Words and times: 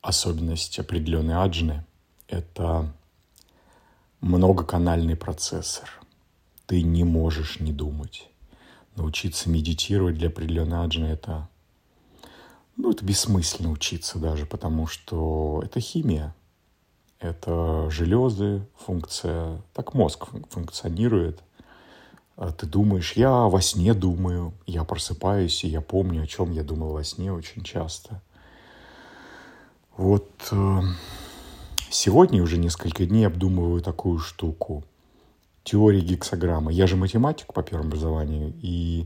особенность 0.00 0.78
определенной 0.78 1.34
аджны– 1.34 1.84
это 2.28 2.92
многоканальный 4.20 5.16
процессор. 5.16 5.90
Ты 6.66 6.82
не 6.82 7.04
можешь 7.04 7.60
не 7.60 7.72
думать. 7.72 8.28
Научиться 8.96 9.48
медитировать 9.48 10.16
для 10.16 10.28
определенной 10.28 10.84
аджны– 10.84 11.06
это 11.06 11.48
ну, 12.82 12.92
это 12.92 13.04
бессмысленно 13.04 13.70
учиться 13.70 14.18
даже, 14.18 14.46
потому 14.46 14.86
что 14.86 15.60
это 15.62 15.80
химия. 15.80 16.34
Это 17.18 17.90
железы, 17.90 18.66
функция. 18.78 19.60
Так 19.74 19.92
мозг 19.92 20.28
функционирует. 20.48 21.42
А 22.36 22.52
ты 22.52 22.64
думаешь, 22.64 23.12
я 23.12 23.30
во 23.30 23.60
сне 23.60 23.92
думаю, 23.92 24.54
я 24.66 24.84
просыпаюсь, 24.84 25.62
и 25.62 25.68
я 25.68 25.82
помню, 25.82 26.22
о 26.22 26.26
чем 26.26 26.52
я 26.52 26.64
думал 26.64 26.92
во 26.92 27.04
сне 27.04 27.30
очень 27.30 27.62
часто. 27.62 28.22
Вот 30.00 30.48
э, 30.50 30.80
сегодня 31.90 32.42
уже 32.42 32.56
несколько 32.56 33.04
дней 33.04 33.26
обдумываю 33.26 33.82
такую 33.82 34.18
штуку. 34.18 34.82
Теория 35.62 36.00
гексограммы. 36.00 36.72
Я 36.72 36.86
же 36.86 36.96
математик 36.96 37.52
по 37.52 37.62
первому 37.62 37.88
образованию, 37.88 38.54
и 38.62 39.04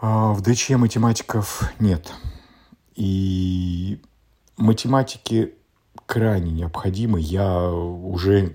а, 0.00 0.32
в 0.32 0.42
ДЧ 0.42 0.70
математиков 0.70 1.72
нет. 1.80 2.12
И 2.94 4.00
математики 4.56 5.54
крайне 6.06 6.52
необходимы. 6.52 7.20
Я 7.20 7.68
уже 7.68 8.54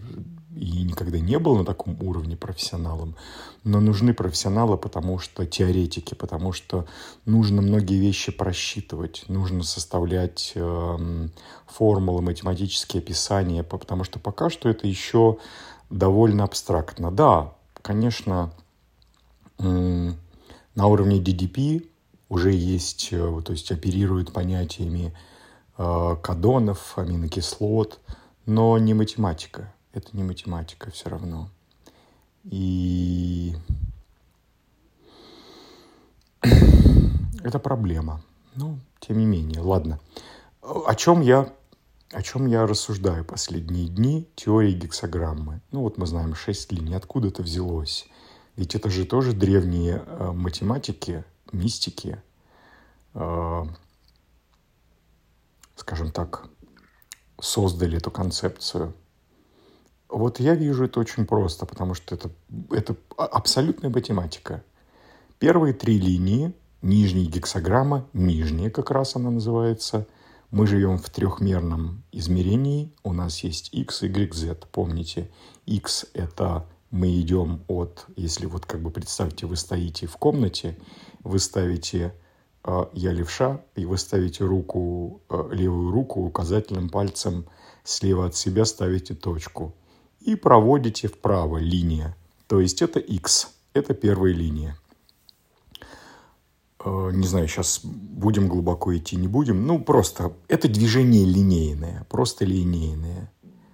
и 0.56 0.84
никогда 0.84 1.20
не 1.20 1.40
был 1.40 1.56
на 1.56 1.66
таком 1.66 1.98
уровне 2.02 2.36
профессионалом, 2.36 3.16
но 3.64 3.80
нужны 3.80 4.14
профессионалы, 4.14 4.78
потому 4.78 5.20
что 5.20 5.46
теоретики, 5.46 6.14
потому 6.14 6.52
что 6.52 6.86
нужно 7.26 7.62
многие 7.62 8.00
вещи 8.00 8.32
просчитывать, 8.32 9.26
нужно 9.28 9.64
составлять 9.64 10.54
э, 10.56 11.28
формулы, 11.68 12.22
математические 12.22 13.02
описания, 13.02 13.64
потому 13.64 14.04
что 14.04 14.20
пока 14.20 14.50
что 14.50 14.70
это 14.70 14.88
еще 14.88 15.38
довольно 15.90 16.44
абстрактно. 16.44 17.12
Да, 17.12 17.54
конечно, 17.82 18.52
э, 19.60 20.14
на 20.76 20.88
уровне 20.88 21.20
DDP 21.20 21.88
уже 22.30 22.52
есть, 22.52 23.10
э, 23.12 23.42
то 23.46 23.52
есть 23.54 23.72
оперируют 23.72 24.34
понятиями 24.34 25.16
э, 25.78 26.16
кадонов, 26.22 26.98
аминокислот, 26.98 28.00
но 28.46 28.78
не 28.78 28.94
математика. 28.94 29.73
Это 29.94 30.18
не 30.18 30.24
математика 30.24 30.90
все 30.90 31.08
равно. 31.10 31.50
И 32.44 33.56
это 37.44 37.60
проблема. 37.60 38.22
Ну, 38.56 38.80
тем 39.00 39.20
не 39.20 39.26
менее, 39.26 39.62
ладно. 39.62 40.00
О 40.62 40.96
чем 40.96 41.22
я, 41.22 41.54
о 42.12 42.24
чем 42.24 42.48
я 42.48 42.66
рассуждаю 42.66 43.24
последние 43.24 43.88
дни? 43.88 44.28
Теории 44.36 44.74
гексограммы. 44.74 45.62
Ну 45.72 45.82
вот 45.82 45.98
мы 46.00 46.08
знаем 46.08 46.34
шесть 46.34 46.72
линий. 46.72 46.96
Откуда 46.96 47.28
это 47.28 47.44
взялось? 47.44 48.08
Ведь 48.56 48.74
это 48.74 48.90
же 48.90 49.06
тоже 49.06 49.34
древние 49.34 50.04
э, 50.06 50.32
математики, 50.32 51.24
мистики, 51.52 52.22
э, 53.14 53.64
скажем 55.76 56.12
так, 56.12 56.48
создали 57.40 57.98
эту 57.98 58.10
концепцию. 58.10 58.94
Вот 60.14 60.40
я 60.40 60.54
вижу 60.54 60.86
это 60.86 61.00
очень 61.00 61.26
просто, 61.26 61.66
потому 61.66 61.96
что 61.96 62.14
это, 62.14 62.30
это 62.70 62.96
абсолютная 63.18 63.90
математика. 63.90 64.64
Первые 65.40 65.74
три 65.74 65.98
линии, 65.98 66.54
нижняя 66.84 67.26
гексограмма, 67.26 68.06
нижняя 68.14 68.70
как 68.70 68.92
раз 68.92 69.16
она 69.16 69.32
называется. 69.32 70.06
Мы 70.52 70.68
живем 70.68 71.00
в 71.00 71.10
трехмерном 71.10 72.04
измерении. 72.12 72.94
У 73.04 73.12
нас 73.12 73.40
есть 73.40 73.74
x, 73.74 74.04
y, 74.04 74.32
z. 74.36 74.56
Помните, 74.72 75.32
x– 75.66 76.06
это 76.14 76.68
мы 76.92 77.20
идем 77.20 77.64
от, 77.68 78.06
если 78.16 78.46
вот 78.46 78.68
как 78.68 78.82
бы 78.82 78.92
представьте, 78.92 79.48
вы 79.48 79.56
стоите 79.56 80.06
в 80.06 80.16
комнате, 80.18 80.78
вы 81.24 81.40
ставите 81.40 82.14
э, 82.64 82.86
я 82.94 83.14
левша, 83.14 83.62
и 83.74 83.86
вы 83.86 83.98
ставите 83.98 84.46
руку, 84.46 85.24
э, 85.28 85.50
левую 85.54 85.90
руку 85.90 86.22
указательным 86.22 86.90
пальцем 86.90 87.48
слева 87.84 88.28
от 88.28 88.36
себя 88.36 88.64
ставите 88.66 89.16
точку 89.16 89.74
и 90.26 90.36
проводите 90.36 91.08
вправо 91.08 91.58
линия. 91.58 92.16
То 92.48 92.60
есть 92.60 92.82
это 92.82 93.00
x, 93.00 93.52
это 93.74 93.94
первая 93.94 94.34
линия. 94.34 94.78
Э, 96.84 97.12
не 97.14 97.28
знаю, 97.28 97.48
сейчас 97.48 97.82
будем 97.84 98.48
глубоко 98.48 98.96
идти, 98.96 99.16
не 99.16 99.28
будем. 99.28 99.66
Ну, 99.66 99.80
просто 99.80 100.34
это 100.48 100.68
движение 100.68 101.26
линейное, 101.26 102.06
просто 102.10 102.46
линейное. 102.46 103.32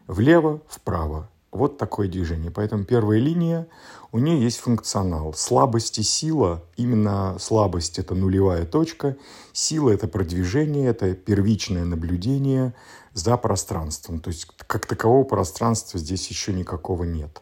Влево, 0.08 0.62
вправо, 0.68 1.30
вот 1.52 1.78
такое 1.78 2.08
движение. 2.08 2.52
Поэтому 2.52 2.84
первая 2.84 3.20
линия, 3.20 3.68
у 4.12 4.20
нее 4.20 4.42
есть 4.42 4.60
функционал. 4.60 5.34
Слабость 5.34 6.00
и 6.00 6.04
сила, 6.04 6.64
именно 6.78 7.38
слабость– 7.40 8.00
это 8.00 8.16
нулевая 8.16 8.66
точка, 8.66 9.18
сила– 9.52 9.90
это 9.92 10.08
продвижение, 10.08 10.88
это 10.88 11.14
первичное 11.16 11.86
наблюдение 11.86 12.74
за 13.14 13.38
пространством. 13.38 14.20
То 14.20 14.30
есть 14.30 14.48
как 14.68 14.86
такового 14.86 15.24
пространства 15.24 16.00
здесь 16.00 16.28
еще 16.28 16.54
никакого 16.54 17.04
нет 17.04 17.42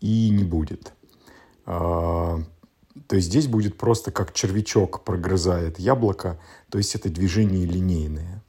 и 0.00 0.30
не 0.30 0.44
будет. 0.44 0.92
А, 1.66 2.40
то 3.08 3.16
есть 3.16 3.28
здесь 3.28 3.48
будет 3.48 3.76
просто 3.76 4.12
как 4.12 4.32
червячок 4.32 5.02
прогрызает 5.04 5.78
яблоко, 5.78 6.40
то 6.70 6.78
есть 6.78 6.94
это 6.94 7.08
движение 7.08 7.66
линейное. 7.66 8.42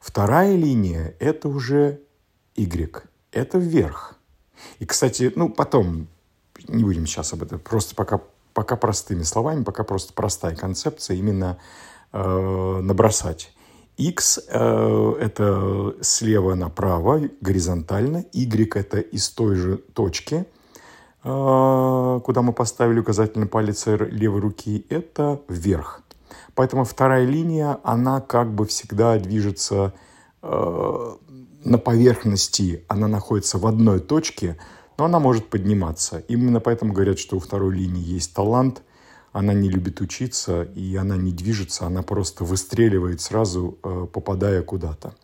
Вторая 0.00 0.56
линия– 0.56 1.14
это 1.20 1.48
уже 1.48 2.00
Y, 2.56 3.08
это 3.30 3.58
вверх– 3.58 4.16
и, 4.78 4.86
кстати, 4.86 5.32
ну, 5.34 5.48
потом, 5.48 6.08
не 6.66 6.84
будем 6.84 7.06
сейчас 7.06 7.32
об 7.32 7.42
этом, 7.42 7.58
просто 7.58 7.94
пока, 7.94 8.20
пока 8.54 8.76
простыми 8.76 9.22
словами, 9.22 9.64
пока 9.64 9.84
просто 9.84 10.12
простая 10.12 10.54
концепция 10.54 11.16
именно 11.16 11.58
э, 12.12 12.80
набросать. 12.82 13.52
X 13.98 14.40
э, 14.48 15.14
это 15.20 15.94
слева 16.00 16.54
направо, 16.54 17.28
горизонтально. 17.40 18.24
Y 18.32 18.76
это 18.76 19.00
из 19.00 19.28
той 19.30 19.56
же 19.56 19.76
точки, 19.76 20.46
э, 21.24 22.20
куда 22.24 22.42
мы 22.42 22.52
поставили 22.52 23.00
указательный 23.00 23.48
палец 23.48 23.86
левой 23.86 24.40
руки, 24.40 24.86
это 24.88 25.40
вверх. 25.48 26.02
Поэтому 26.54 26.84
вторая 26.84 27.24
линия, 27.24 27.78
она 27.82 28.20
как 28.20 28.52
бы 28.52 28.66
всегда 28.66 29.18
движется 29.18 29.92
э, 30.42 31.16
на 31.64 31.78
поверхности 31.78 32.84
она 32.88 33.08
находится 33.08 33.58
в 33.58 33.66
одной 33.66 34.00
точке, 34.00 34.58
но 34.96 35.04
она 35.04 35.18
может 35.18 35.48
подниматься. 35.48 36.18
Именно 36.28 36.60
поэтому 36.60 36.92
говорят, 36.92 37.18
что 37.18 37.36
у 37.36 37.40
второй 37.40 37.76
линии 37.76 38.02
есть 38.02 38.34
талант, 38.34 38.82
она 39.32 39.52
не 39.52 39.68
любит 39.68 40.00
учиться, 40.00 40.62
и 40.62 40.96
она 40.96 41.16
не 41.16 41.32
движется, 41.32 41.86
она 41.86 42.02
просто 42.02 42.44
выстреливает 42.44 43.20
сразу, 43.20 43.78
э, 43.82 44.06
попадая 44.12 44.62
куда-то. 44.62 45.14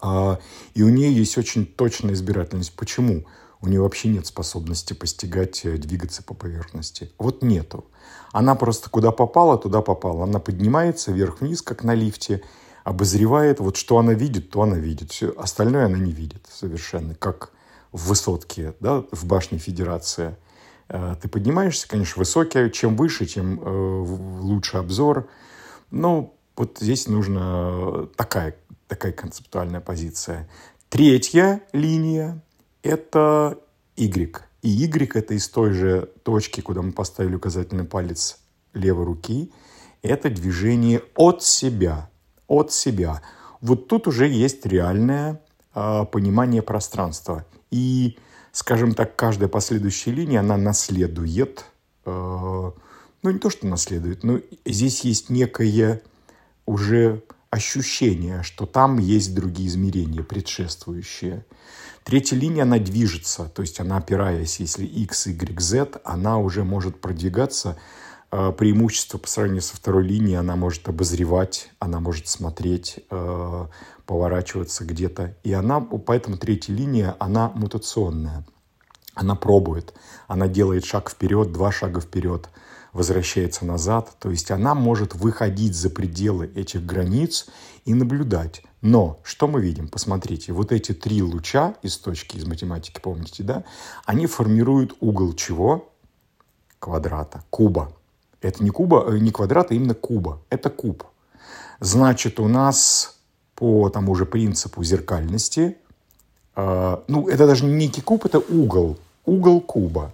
А, 0.00 0.40
и 0.74 0.82
у 0.82 0.88
нее 0.88 1.12
есть 1.12 1.38
очень 1.38 1.64
точная 1.64 2.14
избирательность. 2.14 2.74
Почему? 2.74 3.24
У 3.60 3.68
нее 3.68 3.80
вообще 3.80 4.08
нет 4.08 4.26
способности 4.26 4.92
постигать, 4.92 5.64
э, 5.64 5.76
двигаться 5.76 6.24
по 6.24 6.34
поверхности. 6.34 7.12
Вот 7.18 7.42
нету. 7.42 7.84
Она 8.32 8.56
просто 8.56 8.90
куда 8.90 9.12
попала, 9.12 9.56
туда 9.56 9.82
попала. 9.82 10.24
Она 10.24 10.40
поднимается 10.40 11.12
вверх-вниз, 11.12 11.62
как 11.62 11.84
на 11.84 11.94
лифте, 11.94 12.42
обозревает, 12.84 13.60
вот 13.60 13.76
что 13.76 13.98
она 13.98 14.12
видит, 14.12 14.50
то 14.50 14.62
она 14.62 14.76
видит. 14.76 15.12
Все 15.12 15.30
остальное 15.30 15.86
она 15.86 15.98
не 15.98 16.12
видит 16.12 16.46
совершенно, 16.50 17.14
как 17.14 17.52
в 17.92 18.08
высотке, 18.08 18.74
да, 18.80 19.04
в 19.12 19.24
башне 19.26 19.58
Федерации. 19.58 20.36
Э, 20.88 21.14
ты 21.20 21.28
поднимаешься, 21.28 21.88
конечно, 21.88 22.20
высокий, 22.20 22.70
чем 22.70 22.96
выше, 22.96 23.26
тем 23.26 23.60
э, 23.60 24.04
лучше 24.40 24.78
обзор. 24.78 25.28
Но 25.90 26.34
вот 26.56 26.78
здесь 26.80 27.06
нужна 27.06 28.06
такая, 28.16 28.56
такая 28.88 29.12
концептуальная 29.12 29.80
позиция. 29.80 30.48
Третья 30.88 31.62
линия– 31.72 32.42
это 32.82 33.58
Y. 33.96 34.42
И 34.62 34.68
Y– 34.68 35.10
это 35.16 35.34
из 35.34 35.48
той 35.48 35.72
же 35.72 36.10
точки, 36.22 36.60
куда 36.60 36.82
мы 36.82 36.92
поставили 36.92 37.34
указательный 37.34 37.84
палец 37.84 38.38
левой 38.74 39.04
руки. 39.04 39.52
Это 40.02 40.30
движение 40.30 41.02
от 41.14 41.42
себя– 41.42 42.08
от 42.52 42.72
себя. 42.72 43.22
Вот 43.60 43.88
тут 43.88 44.06
уже 44.06 44.28
есть 44.28 44.66
реальное 44.66 45.40
э, 45.74 46.04
понимание 46.12 46.62
пространства. 46.62 47.46
И, 47.70 48.18
скажем 48.52 48.94
так, 48.94 49.16
каждая 49.16 49.48
последующая 49.48 50.12
линия, 50.12 50.40
она 50.40 50.56
наследует, 50.56 51.64
э, 52.04 52.10
ну 53.22 53.30
не 53.30 53.38
то, 53.38 53.48
что 53.48 53.66
наследует, 53.66 54.22
но 54.22 54.40
здесь 54.66 55.00
есть 55.00 55.30
некое 55.30 56.02
уже 56.66 57.22
ощущение, 57.50 58.42
что 58.42 58.66
там 58.66 58.98
есть 58.98 59.34
другие 59.34 59.68
измерения, 59.68 60.22
предшествующие. 60.22 61.44
Третья 62.04 62.36
линия, 62.36 62.64
она 62.64 62.78
движется, 62.78 63.44
то 63.44 63.62
есть 63.62 63.80
она 63.80 63.96
опираясь, 63.96 64.60
если 64.60 64.84
x, 64.84 65.26
y, 65.26 65.60
z, 65.60 66.00
она 66.04 66.38
уже 66.38 66.64
может 66.64 67.00
продвигаться 67.00 67.78
преимущество 68.32 69.18
по 69.18 69.28
сравнению 69.28 69.62
со 69.62 69.76
второй 69.76 70.04
линией. 70.04 70.36
Она 70.36 70.56
может 70.56 70.88
обозревать, 70.88 71.70
она 71.78 72.00
может 72.00 72.28
смотреть, 72.28 73.00
э, 73.10 73.66
поворачиваться 74.06 74.84
где-то. 74.84 75.36
И 75.42 75.52
она, 75.52 75.80
поэтому 75.80 76.38
третья 76.38 76.72
линия, 76.72 77.14
она 77.18 77.50
мутационная. 77.54 78.46
Она 79.14 79.34
пробует, 79.34 79.92
она 80.26 80.48
делает 80.48 80.86
шаг 80.86 81.10
вперед, 81.10 81.52
два 81.52 81.70
шага 81.70 82.00
вперед, 82.00 82.48
возвращается 82.94 83.66
назад. 83.66 84.16
То 84.18 84.30
есть 84.30 84.50
она 84.50 84.74
может 84.74 85.14
выходить 85.14 85.74
за 85.74 85.90
пределы 85.90 86.46
этих 86.54 86.86
границ 86.86 87.46
и 87.84 87.92
наблюдать. 87.92 88.62
Но 88.80 89.20
что 89.22 89.46
мы 89.46 89.60
видим? 89.60 89.88
Посмотрите, 89.88 90.54
вот 90.54 90.72
эти 90.72 90.92
три 90.92 91.22
луча 91.22 91.74
из 91.82 91.98
точки 91.98 92.38
из 92.38 92.46
математики, 92.46 93.00
помните, 93.02 93.42
да? 93.42 93.64
Они 94.06 94.26
формируют 94.26 94.96
угол 95.00 95.34
чего? 95.34 95.92
Квадрата, 96.78 97.44
куба. 97.50 97.92
Это 98.42 98.62
не 98.62 98.70
куба, 98.70 99.04
э, 99.08 99.18
не 99.18 99.30
квадрат, 99.30 99.70
а 99.70 99.74
именно 99.74 99.94
куба. 99.94 100.40
Это 100.50 100.68
куб. 100.68 101.04
Значит, 101.80 102.40
у 102.40 102.48
нас 102.48 103.18
по 103.54 103.88
тому 103.88 104.14
же 104.14 104.26
принципу 104.26 104.82
зеркальности, 104.84 105.76
э, 106.56 106.96
ну, 107.08 107.28
это 107.28 107.46
даже 107.46 107.64
не 107.64 107.72
некий 107.72 108.00
куб, 108.00 108.24
это 108.24 108.38
угол, 108.38 108.98
угол 109.24 109.60
куба 109.60 110.12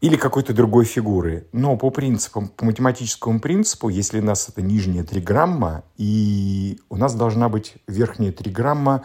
или 0.00 0.16
какой-то 0.16 0.54
другой 0.54 0.84
фигуры. 0.84 1.46
Но 1.52 1.76
по 1.76 1.90
принципам, 1.90 2.48
по 2.48 2.64
математическому 2.64 3.40
принципу, 3.40 3.88
если 3.88 4.20
у 4.20 4.24
нас 4.24 4.48
это 4.48 4.62
нижняя 4.62 5.04
триграмма, 5.04 5.82
и 5.96 6.78
у 6.88 6.96
нас 6.96 7.14
должна 7.14 7.48
быть 7.48 7.74
верхняя 7.86 8.32
триграмма, 8.32 9.04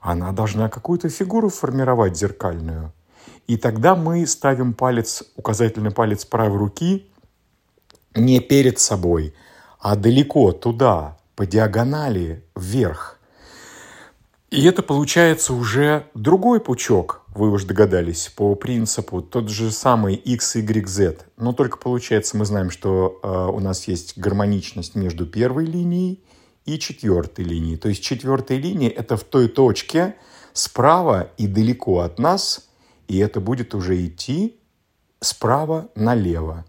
она 0.00 0.32
должна 0.32 0.68
какую-то 0.68 1.08
фигуру 1.08 1.48
формировать 1.48 2.16
зеркальную. 2.16 2.92
И 3.46 3.56
тогда 3.56 3.94
мы 3.94 4.26
ставим 4.26 4.74
палец, 4.74 5.24
указательный 5.36 5.90
палец 5.90 6.24
правой 6.24 6.58
руки 6.58 7.06
не 8.14 8.40
перед 8.40 8.78
собой, 8.78 9.34
а 9.78 9.96
далеко 9.96 10.52
туда, 10.52 11.18
по 11.36 11.46
диагонали, 11.46 12.44
вверх. 12.54 13.18
И 14.50 14.64
это 14.64 14.82
получается 14.82 15.52
уже 15.52 16.06
другой 16.14 16.60
пучок, 16.60 17.22
вы 17.34 17.50
уже 17.50 17.66
догадались, 17.66 18.32
по 18.34 18.54
принципу 18.54 19.20
тот 19.20 19.48
же 19.48 19.72
самый 19.72 20.14
x, 20.14 20.54
y, 20.54 20.88
z. 20.88 21.18
Но 21.36 21.52
только 21.52 21.76
получается, 21.76 22.36
мы 22.36 22.44
знаем, 22.44 22.70
что 22.70 23.18
э, 23.22 23.52
у 23.52 23.58
нас 23.58 23.88
есть 23.88 24.16
гармоничность 24.16 24.94
между 24.94 25.26
первой 25.26 25.66
линией 25.66 26.22
и 26.64 26.78
четвертой 26.78 27.44
линией. 27.44 27.76
То 27.76 27.88
есть 27.88 28.02
четвертая 28.02 28.58
линия– 28.58 28.88
это 28.96 29.16
в 29.16 29.24
той 29.24 29.48
точке 29.48 30.14
справа 30.52 31.30
и 31.36 31.48
далеко 31.48 32.00
от 32.00 32.20
нас, 32.20 32.68
и 33.08 33.18
это 33.18 33.40
будет 33.40 33.74
уже 33.74 34.06
идти 34.06 34.56
справа 35.20 35.88
налево. 35.96 36.64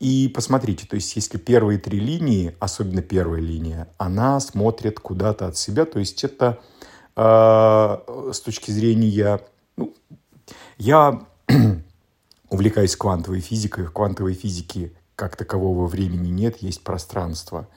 И 0.00 0.28
посмотрите, 0.28 0.86
то 0.86 0.96
есть 0.96 1.14
если 1.16 1.38
первые 1.38 1.78
три 1.78 2.00
линии, 2.00 2.54
особенно 2.60 3.00
первая 3.00 3.40
линия, 3.40 3.88
она 3.96 4.40
смотрит 4.40 5.00
куда-то 5.00 5.46
от 5.46 5.56
себя, 5.56 5.84
то 5.84 5.98
есть 5.98 6.24
это 6.24 6.58
э, 7.16 8.30
с 8.32 8.40
точки 8.40 8.70
зрения 8.70 9.40
ну, 9.76 9.94
я 10.78 11.24
увлекаюсь 12.50 12.96
квантовой 12.96 13.40
физикой. 13.40 13.86
В 13.86 13.92
квантовой 13.92 14.34
физике 14.34 14.92
как 15.16 15.36
такового 15.36 15.86
времени 15.86 16.28
нет, 16.28 16.58
есть 16.58 16.82
пространство. 16.82 17.68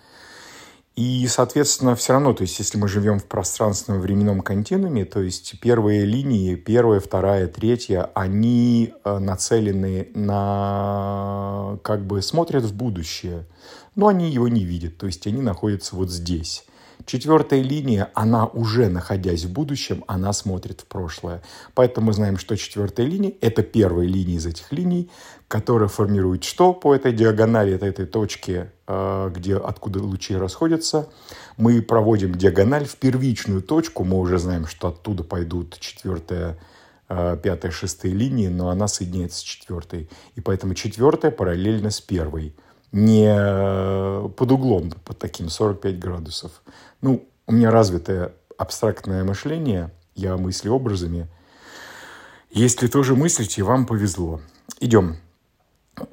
И, 0.98 1.28
соответственно, 1.28 1.96
все 1.96 2.14
равно, 2.14 2.34
то 2.34 2.42
есть, 2.42 2.58
если 2.58 2.80
мы 2.80 2.88
живем 2.88 3.20
в 3.20 3.26
пространственном 3.26 4.02
временном 4.02 4.42
континууме, 4.42 5.06
то 5.06 5.22
есть 5.22 5.60
первые 5.60 6.06
линии, 6.06 6.56
первая, 6.56 7.00
вторая, 7.00 7.46
третья, 7.46 8.10
они 8.16 8.96
э, 9.04 9.20
нацелены 9.20 10.10
на, 10.16 11.78
как 11.84 12.04
бы, 12.08 12.24
смотрят 12.24 12.64
в 12.64 12.74
будущее, 12.74 13.46
но 13.94 14.08
они 14.08 14.32
его 14.32 14.48
не 14.48 14.66
видят, 14.66 14.98
то 14.98 15.06
есть 15.06 15.28
они 15.28 15.44
находятся 15.44 15.96
вот 15.96 16.10
здесь. 16.10 16.66
Четвертая 17.08 17.62
линия, 17.62 18.12
она 18.16 18.48
уже 18.48 18.90
находясь 18.90 19.46
в 19.46 19.54
будущем, 19.54 20.04
она 20.08 20.34
смотрит 20.34 20.82
в 20.82 20.88
прошлое. 20.88 21.42
Поэтому 21.74 22.08
мы 22.08 22.14
знаем, 22.14 22.38
что 22.38 22.58
четвертая 22.58 23.06
линия– 23.06 23.34
это 23.42 23.64
первая 23.64 24.06
линия 24.06 24.36
из 24.36 24.46
этих 24.46 24.74
линий, 24.74 25.10
которая 25.48 25.88
формирует 25.88 26.44
что 26.44 26.74
по 26.74 26.94
этой 26.94 27.14
диагонали, 27.14 27.72
это 27.72 27.86
этой 27.86 28.08
точке, 28.08 28.74
э, 28.88 29.32
где, 29.34 29.56
откуда 29.56 30.04
лучи 30.04 30.36
расходятся. 30.36 31.08
Мы 31.56 31.82
проводим 31.82 32.36
диагональ 32.36 32.84
в 32.84 32.98
первичную 32.98 33.62
точку, 33.62 34.04
мы 34.04 34.20
уже 34.20 34.38
знаем, 34.38 34.68
что 34.68 34.90
оттуда 34.90 35.24
пойдут 35.24 35.80
четвертая, 35.80 36.60
э, 37.08 37.38
пятая, 37.42 37.72
шестая 37.72 38.12
линии, 38.12 38.50
но 38.50 38.68
она 38.68 38.90
соединяется 38.90 39.40
с 39.40 39.44
четвертой. 39.44 40.10
И 40.36 40.42
поэтому 40.42 40.74
четвертая 40.74 41.32
параллельно 41.32 41.90
с 41.90 42.02
первой– 42.02 42.54
не 42.92 43.28
э, 43.28 44.30
под 44.36 44.52
углом, 44.52 44.92
под 45.04 45.18
таким 45.18 45.50
45 45.50 46.00
градусов. 46.00 46.62
Ну, 47.02 47.28
у 47.46 47.52
меня 47.52 47.72
развитое 47.72 48.34
абстрактное 48.58 49.24
мышление, 49.24 49.92
я 50.16 50.38
мыслю 50.38 50.74
образами. 50.74 51.28
Если 52.50 52.88
тоже 52.88 53.16
мыслите, 53.16 53.64
вам 53.64 53.86
повезло. 53.86 54.42
Идем. 54.80 55.18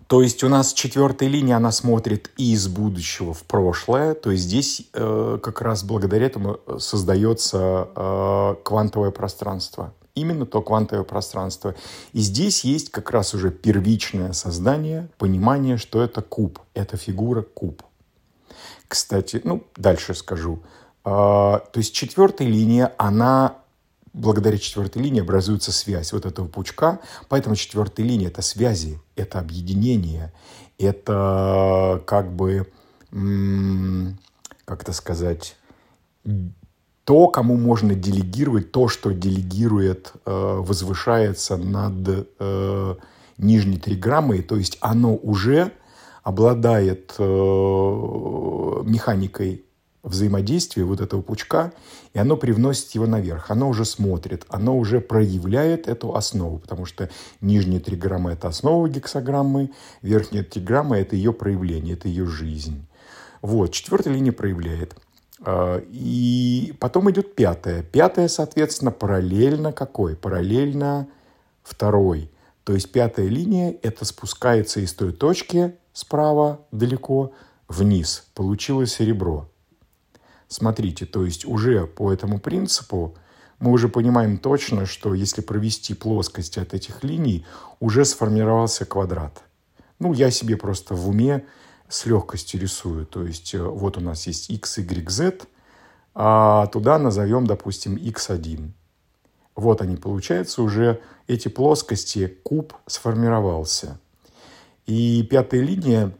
То 0.06 0.22
есть 0.22 0.42
у 0.42 0.48
нас 0.48 0.72
четвертая 0.72 1.28
линия, 1.28 1.56
она 1.56 1.70
смотрит 1.70 2.30
из 2.36 2.68
будущего 2.68 3.34
в 3.34 3.44
прошлое. 3.44 4.14
То 4.14 4.30
есть 4.30 4.44
здесь 4.44 4.88
э, 4.92 5.38
как 5.42 5.60
раз 5.60 5.84
благодаря 5.84 6.26
этому 6.26 6.58
создается 6.78 7.88
э, 7.94 8.54
квантовое 8.62 9.10
пространство 9.10 9.92
именно 10.14 10.46
то 10.46 10.62
квантовое 10.62 11.04
пространство. 11.04 11.74
И 12.12 12.20
здесь 12.20 12.64
есть 12.64 12.90
как 12.90 13.10
раз 13.10 13.34
уже 13.34 13.50
первичное 13.50 14.32
создание, 14.32 15.08
понимание, 15.18 15.76
что 15.76 16.02
это 16.02 16.22
куб, 16.22 16.60
это 16.74 16.96
фигура 16.96 17.42
куб. 17.42 17.82
Кстати, 18.88 19.40
ну, 19.44 19.64
дальше 19.76 20.14
скажу. 20.14 20.62
А, 21.04 21.58
то 21.58 21.78
есть 21.78 21.94
четвертая 21.94 22.48
линия, 22.48 22.92
она 22.96 23.58
благодаря 24.14 24.58
четвертой 24.58 25.02
линии 25.02 25.20
образуется 25.20 25.72
связь 25.72 26.12
вот 26.12 26.24
этого 26.24 26.46
пучка. 26.46 27.00
Поэтому 27.28 27.56
четвертая 27.56 28.06
линия– 28.06 28.28
это 28.28 28.42
связи, 28.42 29.00
это 29.16 29.40
объединение, 29.40 30.32
это 30.78 32.02
как 32.06 32.32
бы, 32.32 32.72
как 34.64 34.82
это 34.82 34.92
сказать, 34.92 35.56
то, 37.04 37.28
кому 37.28 37.56
можно 37.56 37.94
делегировать, 37.94 38.72
то, 38.72 38.88
что 38.88 39.12
делегирует, 39.12 40.12
э, 40.24 40.30
возвышается 40.60 41.56
над 41.56 42.28
э, 42.38 42.94
нижней 43.36 43.78
триграммой, 43.78 44.42
то 44.42 44.56
есть 44.56 44.78
оно 44.80 45.14
уже 45.14 45.72
обладает 46.22 47.14
э, 47.18 47.22
механикой 48.84 49.64
взаимодействия 50.02 50.84
вот 50.84 51.00
этого 51.00 51.22
пучка, 51.22 51.72
и 52.12 52.18
оно 52.18 52.36
привносит 52.36 52.90
его 52.92 53.06
наверх. 53.06 53.50
Оно 53.50 53.68
уже 53.68 53.84
смотрит, 53.84 54.44
оно 54.48 54.76
уже 54.76 55.00
проявляет 55.00 55.88
эту 55.88 56.14
основу, 56.14 56.58
потому 56.58 56.84
что 56.86 57.10
нижняя 57.40 57.80
триграмма– 57.80 58.32
это 58.34 58.48
основа 58.48 58.88
гексограммы, 58.88 59.70
верхняя 60.02 60.44
триграмма– 60.44 60.98
это 60.98 61.16
ее 61.16 61.32
проявление, 61.32 61.94
это 61.94 62.08
ее 62.08 62.26
жизнь. 62.26 62.86
Вот, 63.40 63.72
четвертая 63.72 64.14
линия 64.14 64.32
проявляет. 64.32 64.94
А, 65.42 65.82
и 65.90 66.74
потом 66.80 67.10
идет 67.10 67.34
пятая. 67.34 67.82
Пятая, 67.82 68.28
соответственно, 68.28 68.90
параллельно 68.90 69.72
какой? 69.72 70.16
Параллельно 70.16 71.08
второй. 71.62 72.30
То 72.64 72.72
есть 72.72 72.92
пятая 72.92 73.26
линия– 73.26 73.76
это 73.82 74.04
спускается 74.04 74.80
из 74.80 74.94
той 74.94 75.12
точки 75.12 75.74
справа 75.92 76.60
далеко 76.72 77.32
вниз. 77.68 78.26
Получилось 78.34 78.94
серебро. 78.94 79.50
Смотрите, 80.48 81.06
то 81.06 81.24
есть 81.24 81.44
уже 81.44 81.86
по 81.86 82.12
этому 82.12 82.38
принципу 82.38 83.16
мы 83.58 83.70
уже 83.70 83.88
понимаем 83.88 84.38
точно, 84.38 84.86
что 84.86 85.14
если 85.14 85.40
провести 85.40 85.94
плоскость 85.94 86.58
от 86.58 86.74
этих 86.74 87.02
линий, 87.02 87.46
уже 87.80 88.04
сформировался 88.04 88.84
квадрат. 88.84 89.42
Ну, 89.98 90.12
я 90.12 90.30
себе 90.30 90.56
просто 90.56 90.94
в 90.94 91.08
уме 91.08 91.44
с 91.88 92.06
легкостью 92.06 92.60
рисую. 92.60 93.06
То 93.06 93.24
есть 93.24 93.54
э, 93.54 93.62
вот 93.62 93.96
у 93.96 94.00
нас 94.00 94.26
есть 94.26 94.50
x, 94.50 94.78
y, 94.78 95.10
z, 95.10 95.46
а 96.14 96.66
туда 96.68 96.98
назовем, 96.98 97.46
допустим, 97.46 97.96
x1. 97.96 98.70
Вот 99.56 99.80
они, 99.80 99.96
получается, 99.96 100.62
уже 100.62 101.00
эти 101.26 101.48
плоскости, 101.48 102.38
куб 102.42 102.74
сформировался. 102.86 103.98
И 104.86 105.22
пятая 105.28 105.60
линия 105.60 106.12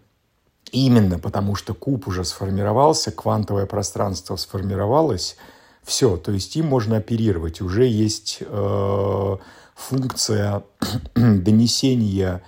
именно 0.72 1.18
потому, 1.18 1.54
что 1.54 1.74
куб 1.74 2.08
уже 2.08 2.24
сформировался, 2.24 3.10
квантовое 3.12 3.66
пространство 3.66 4.36
сформировалось, 4.36 5.36
все, 5.82 6.16
то 6.16 6.32
есть 6.32 6.56
им 6.56 6.66
можно 6.66 6.96
оперировать. 6.96 7.60
Уже 7.60 7.86
есть 7.86 8.38
э, 8.40 9.36
функция 9.74 10.62
донесения 11.14 12.42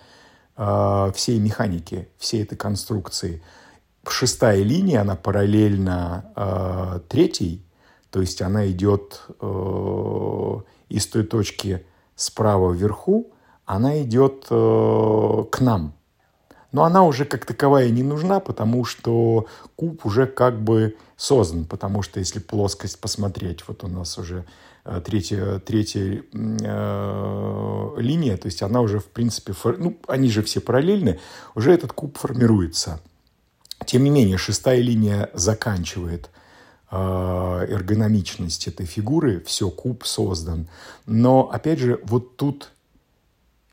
э, 0.56 1.12
всей 1.14 1.38
механики, 1.38 2.08
всей 2.18 2.42
этой 2.42 2.56
конструкции. 2.56 3.42
Шестая 4.08 4.62
линия, 4.62 5.00
она 5.00 5.16
параллельна 5.16 6.32
э, 6.36 7.00
третьей, 7.08 7.64
то 8.10 8.20
есть 8.20 8.40
она 8.40 8.70
идет 8.70 9.22
э, 9.40 10.60
из 10.88 11.06
той 11.06 11.25
точки 11.25 11.84
справа 12.14 12.72
вверху, 12.72 13.32
она 13.64 14.00
идет 14.02 14.46
э, 14.50 15.44
к 15.50 15.60
нам. 15.60 15.92
но 16.72 16.84
она 16.84 17.04
уже 17.04 17.25
как 17.25 17.44
таковая 17.46 17.90
не 17.90 18.02
нужна, 18.02 18.38
потому 18.38 18.84
что 18.84 19.46
куб 19.76 20.06
уже 20.06 20.26
как 20.26 20.60
бы 20.62 20.96
создан, 21.16 21.64
потому 21.64 22.02
что 22.02 22.20
если 22.20 22.38
плоскость 22.38 23.00
посмотреть, 23.00 23.66
вот 23.66 23.82
у 23.84 23.88
нас 23.88 24.18
уже 24.18 24.44
третья, 25.05 25.59
третья 25.59 26.23
э, 26.33 27.95
линия, 27.99 28.37
то 28.37 28.47
есть 28.47 28.62
она 28.62 28.81
уже 28.81 29.00
в 29.00 29.07
принципе, 29.07 29.52
фор... 29.52 29.78
ну, 29.78 29.99
они 30.07 30.31
же 30.31 30.43
все 30.43 30.61
параллельны, 30.61 31.19
уже 31.55 31.73
этот 31.73 31.93
куб 31.93 32.16
формируется. 32.16 33.00
Тем 33.85 34.05
не 34.05 34.11
менее, 34.11 34.38
шестая 34.38 34.81
линия 34.81 35.28
заканчивает 35.35 36.31
э, 36.90 36.97
эргономичность 36.97 38.69
этой 38.69 38.87
фигуры, 38.87 39.43
все, 39.45 39.71
куб 39.71 40.05
создан. 40.07 40.69
Но, 41.05 41.50
опять 41.50 41.81
же, 41.81 42.00
вот 42.05 42.37
тут 42.37 42.71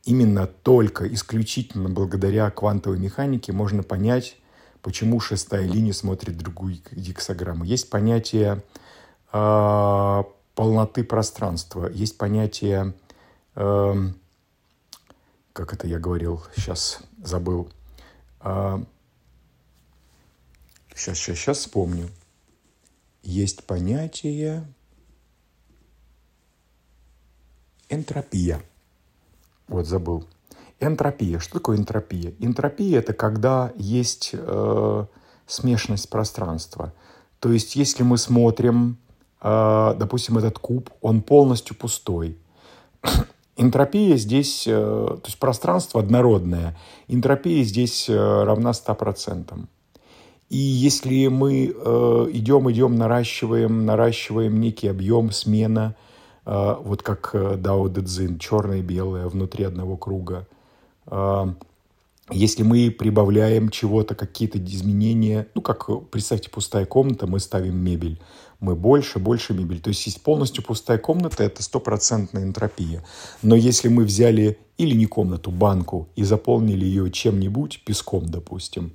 именно 0.03 0.47
только 0.47 1.11
исключительно 1.13 1.89
благодаря 1.89 2.49
квантовой 2.49 2.99
механике 2.99 3.53
можно 3.53 3.83
понять, 3.83 4.35
почему 4.81 5.19
шестая 5.19 5.65
линия 5.65 5.93
смотрит 5.93 6.37
другую 6.37 6.77
гексограмму. 6.91 7.63
Есть 7.63 7.89
понятие 7.89 8.63
э, 9.31 10.23
полноты 10.55 11.03
пространства, 11.03 11.87
есть 11.87 12.17
понятие, 12.17 12.93
э, 13.55 13.93
как 15.53 15.73
это 15.73 15.87
я 15.87 15.99
говорил, 15.99 16.43
сейчас 16.55 16.99
забыл, 17.23 17.69
э, 18.41 18.83
сейчас, 20.95 21.17
сейчас, 21.17 21.37
сейчас 21.37 21.57
вспомню. 21.59 22.09
Есть 23.23 23.63
понятие 23.65 24.67
энтропия– 27.89 28.61
вот 29.67 29.87
забыл. 29.87 30.25
Энтропия. 30.79 31.39
Что 31.39 31.55
такое 31.55 31.77
энтропия? 31.77 32.33
Энтропия– 32.39 32.99
это 32.99 33.13
когда 33.13 33.71
есть 33.75 34.31
э, 34.33 35.05
смешанность 35.47 36.09
пространства. 36.09 36.93
То 37.39 37.51
есть, 37.51 37.75
если 37.75 38.03
мы 38.03 38.17
смотрим, 38.17 38.97
допустим, 39.43 40.37
этот 40.37 40.57
куб, 40.57 40.89
он 41.01 41.21
полностью 41.21 41.75
пустой. 41.75 42.37
Энтропия 43.57 44.15
здесь, 44.15 44.65
э, 44.67 44.71
то 44.71 45.21
есть 45.25 45.37
пространство 45.37 46.01
однородное, 46.01 46.77
энтропия 47.07 47.63
здесь 47.63 48.09
э, 48.09 48.43
равна 48.43 48.71
100%. 48.71 49.65
И 50.49 50.57
если 50.57 51.27
мы 51.27 51.73
э, 51.75 52.27
идем, 52.31 52.71
идем, 52.71 52.95
наращиваем, 52.95 53.85
наращиваем 53.85 54.59
некий 54.59 54.87
объем, 54.87 55.31
смена– 55.31 55.95
а, 56.45 56.79
вот 56.83 57.03
как 57.03 57.35
Дао 57.57 57.87
Дэ 57.87 58.01
Цзин, 58.01 58.39
черное 58.39 58.79
и 58.79 58.81
белое 58.81 59.27
внутри 59.27 59.63
одного 59.63 59.97
круга. 59.97 60.47
А, 61.07 61.53
если 62.29 62.63
мы 62.63 62.91
прибавляем 62.91 63.69
чего-то, 63.69 64.15
какие-то 64.15 64.57
изменения, 64.57 65.47
ну, 65.55 65.61
как, 65.61 65.89
представьте, 66.09 66.49
пустая 66.49 66.85
комната, 66.85 67.27
мы 67.27 67.39
ставим 67.39 67.77
мебель, 67.77 68.19
мы 68.63 68.75
больше, 68.75 69.19
больше 69.19 69.53
мебель. 69.53 69.81
То 69.81 69.89
есть, 69.89 70.05
есть 70.05 70.23
полностью 70.23 70.63
пустая 70.63 70.97
комната, 70.97 71.43
это 71.43 71.61
стопроцентная 71.61 72.43
энтропия. 72.43 73.03
Но 73.41 73.55
если 73.55 73.89
мы 73.89 74.05
взяли 74.05 74.57
или 74.77 74.95
не 74.95 75.05
комнату, 75.05 75.51
банку, 75.51 76.07
и 76.15 76.23
заполнили 76.23 76.85
ее 76.85 77.11
чем-нибудь, 77.11 77.83
песком, 77.85 78.25
допустим, 78.25 78.93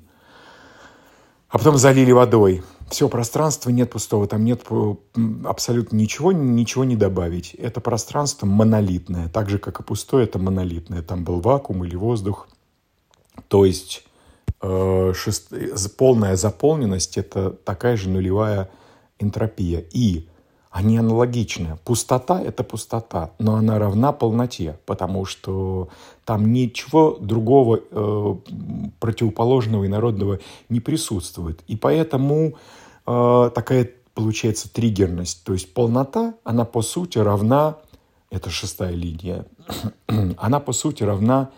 а 1.50 1.58
потом 1.58 1.76
залили 1.76 2.12
водой, 2.12 2.62
все 2.90 3.08
пространство 3.08 3.70
нет 3.70 3.90
пустого, 3.90 4.26
там 4.26 4.44
нет 4.44 4.62
абсолютно 5.44 5.96
ничего, 5.96 6.32
ничего 6.32 6.84
не 6.84 6.96
добавить. 6.96 7.54
Это 7.54 7.80
пространство 7.80 8.46
монолитное, 8.46 9.28
так 9.28 9.50
же, 9.50 9.58
как 9.58 9.80
и 9.80 9.82
пустое, 9.82 10.24
это 10.24 10.38
монолитное. 10.38 11.02
Там 11.02 11.24
был 11.24 11.40
вакуум 11.40 11.84
или 11.84 11.96
воздух. 11.96 12.48
То 13.48 13.64
есть 13.66 14.04
э, 14.62 15.12
шест... 15.14 15.52
полная 15.96 16.36
заполненность– 16.36 17.16
это 17.18 17.50
такая 17.50 17.96
же 17.96 18.08
нулевая 18.08 18.70
энтропия. 19.18 19.84
И 19.92 20.26
они 20.70 20.98
аналогичны. 20.98 21.78
Пустота– 21.84 22.40
это 22.42 22.62
пустота, 22.62 23.30
но 23.38 23.56
она 23.56 23.78
равна 23.78 24.12
полноте, 24.12 24.78
потому 24.84 25.24
что 25.24 25.88
там 26.24 26.52
ничего 26.52 27.16
другого 27.20 27.80
э, 27.90 28.34
противоположного 29.00 29.84
и 29.84 29.88
народного 29.88 30.40
не 30.68 30.80
присутствует. 30.80 31.62
И 31.68 31.76
поэтому 31.76 32.54
э, 33.06 33.50
такая 33.54 33.90
получается 34.14 34.72
триггерность. 34.72 35.42
То 35.44 35.52
есть 35.52 35.72
полнота, 35.72 36.34
она 36.44 36.64
по 36.64 36.82
сути 36.82 37.18
равна, 37.18 37.76
это 38.30 38.50
шестая 38.50 38.92
линия, 38.92 39.46
она 40.36 40.60
по 40.60 40.72
сути 40.72 41.02
равна 41.02 41.50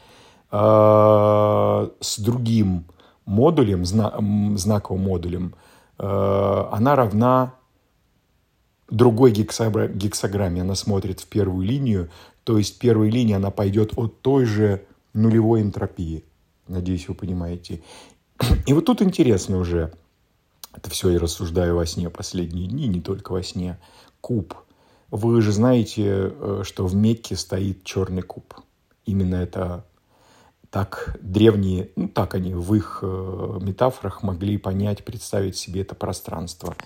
э, 0.52 1.88
с 2.00 2.18
другим 2.18 2.84
модулем, 3.24 3.84
зна, 3.84 4.14
знаковым 4.56 5.02
модулем, 5.02 5.54
она 6.02 6.96
равна 6.96 7.54
другой 8.90 9.32
гексограмме. 9.32 10.62
Она 10.62 10.74
смотрит 10.74 11.20
в 11.20 11.26
первую 11.26 11.66
линию, 11.66 12.10
то 12.44 12.58
есть 12.58 12.78
первая 12.78 13.10
линия, 13.10 13.36
она 13.36 13.50
пойдет 13.50 13.92
от 13.96 14.20
той 14.22 14.44
же 14.44 14.84
нулевой 15.12 15.62
энтропии. 15.62 16.24
Надеюсь, 16.68 17.08
вы 17.08 17.14
понимаете. 17.14 17.82
И 18.66 18.72
вот 18.72 18.84
тут 18.84 19.02
интересно 19.02 19.58
уже, 19.58 19.92
это 20.74 20.90
все 20.90 21.10
я 21.10 21.18
рассуждаю 21.18 21.76
во 21.76 21.86
сне 21.86 22.10
последние 22.10 22.68
дни, 22.68 22.86
не 22.86 23.00
только 23.00 23.32
во 23.32 23.42
сне, 23.42 23.78
куб. 24.20 24.54
Вы 25.10 25.40
же 25.42 25.52
знаете, 25.52 26.04
э, 26.06 26.62
что 26.64 26.86
в 26.86 26.94
Мекке 26.94 27.36
стоит 27.36 27.84
черный 27.84 28.22
куб. 28.22 28.54
Именно 29.04 29.36
это 29.36 29.84
так 30.70 31.16
древние, 31.20 31.90
ну 31.96 32.08
так 32.08 32.34
они 32.34 32.54
в 32.54 32.74
их 32.74 33.00
э, 33.02 33.58
метафорах 33.60 34.22
могли 34.22 34.56
понять, 34.56 35.04
представить 35.04 35.56
себе 35.56 35.82
это 35.82 35.94
пространство. 35.94 36.76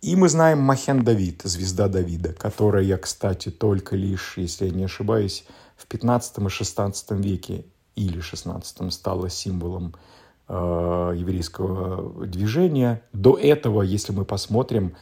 И 0.00 0.16
мы 0.16 0.28
знаем 0.28 0.58
Махен 0.58 1.04
Давид, 1.04 1.42
звезда 1.44 1.86
Давида, 1.86 2.32
которая, 2.32 2.98
кстати, 2.98 3.50
только 3.50 3.94
лишь, 3.94 4.34
если 4.36 4.66
я 4.66 4.72
не 4.72 4.84
ошибаюсь, 4.84 5.44
в 5.76 5.86
15 5.86 6.38
и 6.38 6.48
16 6.48 7.10
веке 7.12 7.64
или 7.94 8.18
16 8.18 8.92
стала 8.92 9.30
символом 9.30 9.94
э, 10.48 11.14
еврейского 11.16 12.26
движения. 12.26 13.02
До 13.12 13.38
этого, 13.38 13.82
если 13.82 14.12
мы 14.12 14.24
посмотрим, 14.24 14.96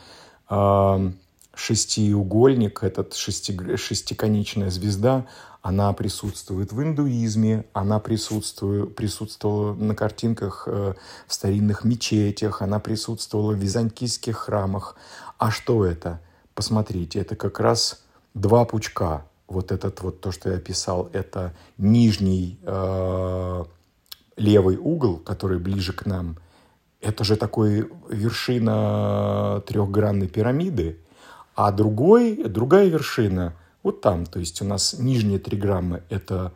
э, 0.51 1.13
шестиугольник, 1.55 2.83
этот 2.83 3.15
шести, 3.15 3.59
шестиконечная 3.77 4.71
звезда, 4.71 5.27
она 5.63 5.93
присутствует 5.93 6.73
в 6.73 6.83
индуизме, 6.83 7.67
она 7.73 7.99
присутствовала 8.01 9.75
на 9.75 9.95
картинках 9.95 10.65
э, 10.67 10.95
в 11.27 11.35
старинных 11.35 11.85
мечетях, 11.85 12.63
она 12.63 12.79
присутствовала 12.81 13.53
в 13.53 13.59
византийских 13.59 14.37
храмах. 14.37 14.97
А 15.39 15.51
что 15.51 15.85
это? 15.85 16.21
Посмотрите, 16.55 17.21
это 17.21 17.37
как 17.37 17.61
раз 17.61 18.03
два 18.33 18.65
пучка. 18.65 19.27
Вот 19.49 19.73
этот 19.73 20.01
вот 20.01 20.21
то, 20.21 20.33
что 20.33 20.51
я 20.51 20.57
описал, 20.57 21.11
это 21.13 21.53
нижний 21.77 22.59
э, 22.63 23.65
левый 24.37 24.77
угол, 24.77 25.19
который 25.19 25.59
ближе 25.59 25.93
к 25.93 26.07
нам. 26.07 26.39
Это 27.01 27.25
же 27.25 27.37
такой 27.37 27.91
вершина 28.09 29.63
трехгранной 29.67 30.29
пирамиды. 30.29 30.99
А 31.63 31.73
другой, 31.73 32.43
другая 32.45 32.89
вершина 32.89 33.53
вот 33.83 34.01
там. 34.01 34.25
То 34.25 34.39
есть 34.39 34.63
у 34.63 34.65
нас 34.65 34.99
нижние 34.99 35.39
три 35.39 35.59
грамма– 35.59 36.01
это 36.09 36.55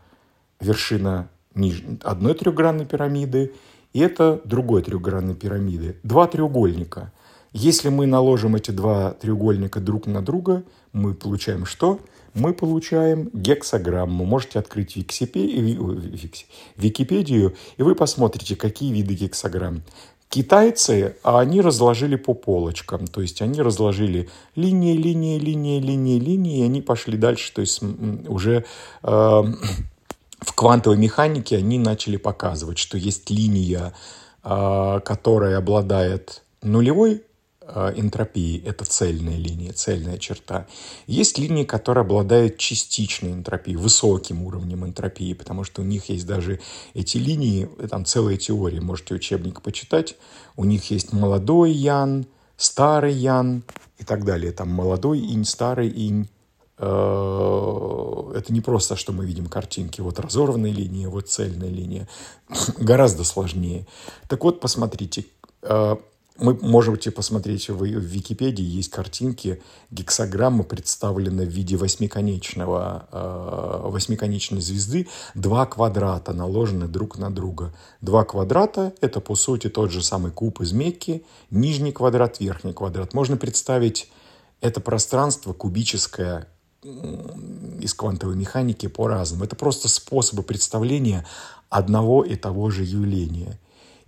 вершина 0.61 1.29
ниж... 1.55 1.85
одной 2.03 2.33
трехгранной 2.33 2.87
пирамиды, 2.87 3.53
и 3.93 4.01
это 4.01 4.41
другой 4.47 4.83
трехгранной 4.83 5.35
пирамиды. 5.35 5.99
Два 6.05 6.27
треугольника. 6.27 7.13
Если 7.53 7.91
мы 7.91 8.07
наложим 8.07 8.57
эти 8.57 8.71
два 8.71 9.11
треугольника 9.11 9.79
друг 9.79 10.07
на 10.07 10.23
друга, 10.23 10.65
мы 10.95 11.13
получаем 11.13 11.67
что? 11.67 12.01
Мы 12.33 12.55
получаем 12.55 13.29
гексограмму. 13.35 14.25
Можете 14.25 14.59
открыть 14.59 14.97
Википедию, 14.97 15.97
и 17.77 17.83
вы 17.83 17.95
посмотрите, 17.95 18.57
какие 18.57 18.91
виды 18.91 19.13
гексограмм. 19.13 19.83
Китайцы, 20.28 21.16
а 21.23 21.38
они 21.38 21.61
разложили 21.61 22.16
по 22.16 22.35
полочкам, 22.35 23.07
то 23.07 23.21
есть 23.21 23.40
они 23.40 23.62
разложили 23.62 24.28
линии, 24.57 24.97
линии, 24.97 25.38
линии, 25.38 25.81
линии, 25.81 26.19
линии, 26.19 26.59
и 26.59 26.64
они 26.64 26.83
пошли 26.83 27.16
дальше, 27.16 27.52
то 27.52 27.61
есть 27.61 27.81
уже 28.26 28.64
э, 29.04 29.07
в 29.07 30.52
квантовой 30.54 30.99
механике 30.99 31.57
они 31.57 31.78
начали 31.78 32.16
показывать, 32.16 32.78
что 32.78 32.99
есть 32.99 33.31
линия, 33.31 33.93
э, 34.43 35.00
которая 35.04 35.59
обладает 35.59 36.43
нулевой 36.62 37.23
энтропии. 37.97 38.62
Это 38.64 38.85
цельная 38.85 39.37
линия, 39.37 39.73
цельная 39.73 40.18
черта. 40.18 40.66
Есть 41.06 41.38
линии, 41.38 41.64
которые 41.64 42.02
обладают 42.02 42.59
частичной 42.59 43.33
энтропией, 43.33 43.76
высоким 43.76 44.42
уровнем 44.42 44.85
энтропии, 44.85 45.33
потому 45.33 45.64
что 45.64 45.83
у 45.83 45.85
них 45.85 46.09
есть 46.09 46.26
даже 46.26 46.61
эти 46.94 47.18
линии, 47.18 47.68
там 47.90 48.04
целая 48.04 48.37
теория, 48.37 48.80
можете 48.80 49.14
учебник 49.14 49.62
почитать. 49.62 50.16
У 50.56 50.64
них 50.64 50.90
есть 50.90 51.12
молодой 51.12 51.73
ян, 51.73 52.26
старый 52.56 53.14
ян 53.14 53.62
и 53.99 54.04
так 54.04 54.25
далее. 54.25 54.52
Там 54.52 54.71
молодой 54.71 55.21
инь, 55.21 55.44
старый 55.44 55.88
инь, 55.88 56.28
Э, 56.76 58.33
это 58.35 58.52
не 58.52 58.61
просто, 58.61 58.97
что 58.97 59.12
мы 59.12 59.25
видим 59.25 59.47
картинки. 59.47 60.00
Вот 60.00 60.18
разорванная 60.18 60.73
линия, 60.73 61.09
вот 61.09 61.28
цельная 61.28 61.68
линия. 61.68 62.09
Гораздо 62.78 63.25
сложнее. 63.25 63.87
Так 64.28 64.44
вот, 64.44 64.61
посмотрите. 64.61 65.26
Мы 66.37 66.55
можете 66.55 67.12
посмотреть 67.12 67.69
в, 67.69 67.85
Википедии, 67.85 68.64
есть 68.64 68.91
картинки, 68.91 69.62
гексограммы 69.93 70.64
представлены 70.64 71.47
в 71.47 71.49
виде 71.49 71.76
восьмиконечного, 71.76 73.09
э, 73.12 73.88
восьмиконечной 73.88 74.61
звезды. 74.61 75.07
Два 75.37 75.64
квадрата 75.64 76.33
наложены 76.33 76.88
друг 76.88 77.19
на 77.19 77.33
друга. 77.33 77.73
Два 78.00 78.25
квадрата– 78.25 78.93
это, 79.00 79.21
по 79.21 79.37
сути, 79.37 79.69
тот 79.69 79.93
же 79.93 80.03
самый 80.03 80.33
куб 80.33 80.61
из 80.61 80.73
Мекки. 80.73 81.25
Нижний 81.53 81.93
квадрат, 81.93 82.41
верхний 82.41 82.73
квадрат. 82.73 83.14
Можно 83.14 83.37
представить 83.37 84.11
это 84.61 84.81
пространство 84.81 85.53
кубическое 85.53 86.49
из 86.83 87.95
квантовой 87.95 88.35
механики 88.35 88.88
по-разному. 88.88 89.45
Это 89.45 89.55
просто 89.55 89.88
способы 89.88 90.43
представления 90.43 91.25
одного 91.71 92.25
и 92.25 92.35
того 92.35 92.71
же 92.71 92.83
явления. 92.83 93.59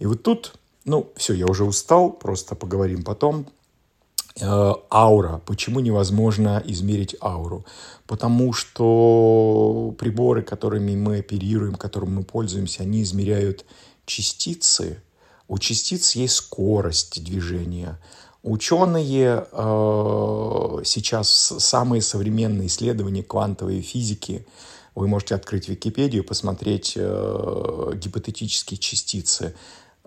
И 0.01 0.07
вот 0.07 0.25
тут, 0.25 0.55
ну, 0.87 1.13
все, 1.17 1.35
я 1.35 1.47
уже 1.47 1.65
устал, 1.65 2.13
просто 2.13 2.55
поговорим 2.55 3.03
потом. 3.03 3.47
Э, 4.41 4.73
аура. 4.91 5.43
Почему 5.47 5.81
невозможно 5.81 6.63
измерить 6.65 7.17
ауру? 7.21 7.67
Потому 8.07 8.53
что 8.53 9.95
приборы, 9.99 10.43
которыми 10.43 10.95
мы 10.95 11.19
оперируем, 11.19 11.75
которыми 11.75 12.17
мы 12.19 12.23
пользуемся, 12.23 12.83
они 12.83 13.03
измеряют 13.03 13.65
частицы. 14.05 15.03
У 15.49 15.59
частиц 15.59 16.13
есть 16.17 16.35
скорость 16.35 17.25
движения. 17.25 17.99
Ученые 18.43 19.45
э, 19.51 20.83
сейчас 20.85 21.29
самые 21.59 22.01
современные 22.01 22.69
исследования 22.69 23.25
квантовой 23.25 23.81
физики, 23.81 24.47
вы 24.95 25.09
можете 25.09 25.35
открыть 25.35 25.69
Википедию, 25.69 26.23
посмотреть 26.23 26.93
э, 26.95 27.91
гипотетические 27.95 28.79
частицы. 28.79 29.55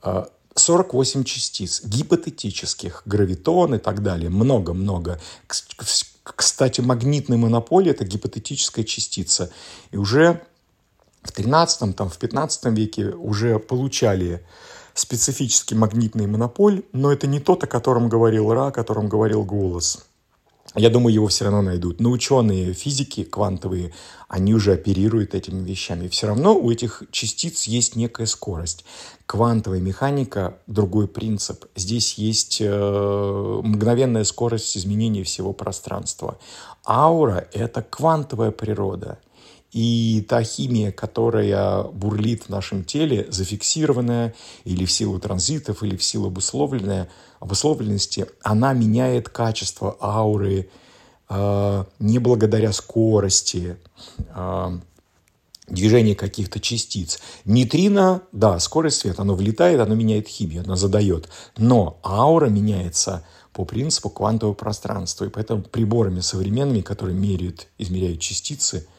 Э, 0.01 0.25
48 0.59 1.23
частиц 1.23 1.81
гипотетических, 1.83 3.03
гравитон 3.05 3.75
и 3.75 3.77
так 3.77 4.03
далее. 4.03 4.29
Много-много. 4.29 5.19
Кстати, 6.23 6.81
магнитная 6.81 7.37
монополия– 7.37 7.91
это 7.93 8.05
гипотетическая 8.05 8.85
частица. 8.85 9.51
И 9.91 9.97
уже 9.97 10.41
в 11.23 11.31
13 11.31 11.95
там, 11.95 12.09
в 12.09 12.17
15 12.17 12.65
веке 12.65 13.09
уже 13.09 13.59
получали 13.59 14.45
специфический 14.93 15.75
магнитный 15.75 16.27
монополь, 16.27 16.83
но 16.91 17.11
это 17.11 17.27
не 17.27 17.39
тот, 17.39 17.63
о 17.63 17.67
котором 17.67 18.09
говорил 18.09 18.51
Ра, 18.53 18.67
о 18.67 18.71
котором 18.71 19.07
говорил 19.07 19.43
голос. 19.43 20.05
Я 20.75 20.89
думаю, 20.89 21.13
его 21.13 21.27
все 21.27 21.45
равно 21.45 21.61
найдут. 21.61 21.99
Но 21.99 22.11
ученые 22.11 22.73
физики 22.73 23.23
квантовые, 23.23 23.93
они 24.27 24.53
уже 24.53 24.73
оперируют 24.73 25.33
этими 25.33 25.63
вещами. 25.67 26.07
Все 26.07 26.27
равно 26.27 26.55
у 26.55 26.71
этих 26.71 27.03
частиц 27.11 27.63
есть 27.63 27.95
некая 27.95 28.27
скорость. 28.27 28.85
Квантовая 29.25 29.79
механика– 29.79 30.59
другой 30.67 31.07
принцип. 31.07 31.65
Здесь 31.75 32.15
есть 32.15 32.59
э, 32.61 33.61
мгновенная 33.63 34.23
скорость 34.23 34.77
изменения 34.77 35.23
всего 35.23 35.53
пространства. 35.53 36.37
Аура– 36.85 37.47
это 37.53 37.81
квантовая 37.81 38.51
природа– 38.51 39.19
и 39.71 40.25
та 40.27 40.43
химия, 40.43 40.91
которая 40.91 41.83
бурлит 41.83 42.43
в 42.43 42.49
нашем 42.49 42.83
теле, 42.83 43.27
зафиксированная 43.29 44.33
или 44.63 44.85
в 44.85 44.91
силу 44.91 45.19
транзитов, 45.19 45.83
или 45.83 45.95
в 45.95 46.03
силу 46.03 46.27
обусловленная, 46.27 47.09
обусловленности, 47.39 48.25
она 48.41 48.73
меняет 48.73 49.29
качество 49.29 49.95
ауры 50.01 50.69
э, 51.29 51.83
не 51.99 52.19
благодаря 52.19 52.73
скорости 52.73 53.77
э, 54.35 54.79
движения 55.67 56.15
каких-то 56.15 56.59
частиц. 56.59 57.19
Нейтрино, 57.45 58.23
да, 58.31 58.57
скорость 58.59 58.97
света, 58.97 59.21
оно 59.21 59.35
влетает, 59.35 59.79
оно 59.79 59.93
меняет 59.93 60.27
химию, 60.27 60.63
оно 60.63 60.75
задает. 60.77 61.29
Но 61.57 61.99
аура 62.03 62.47
меняется 62.47 63.23
по 63.53 63.65
принципу 63.65 64.09
квантового 64.09 64.55
пространства. 64.55 65.25
И 65.25 65.29
поэтому 65.29 65.61
приборами 65.61 66.21
современными, 66.21 66.81
которые 66.81 67.15
меряют, 67.15 67.67
измеряют 67.77 68.19
частицы– 68.19 68.87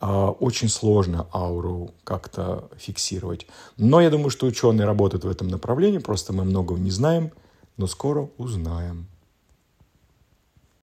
очень 0.00 0.68
сложно 0.68 1.26
ауру 1.32 1.90
как-то 2.04 2.68
фиксировать. 2.76 3.46
Но 3.76 4.00
я 4.00 4.10
думаю, 4.10 4.30
что 4.30 4.46
ученые 4.46 4.86
работают 4.86 5.24
в 5.24 5.28
этом 5.28 5.48
направлении, 5.48 5.98
просто 5.98 6.32
мы 6.32 6.44
многого 6.44 6.78
не 6.78 6.90
знаем, 6.90 7.32
но 7.76 7.86
скоро 7.86 8.28
узнаем. 8.38 9.08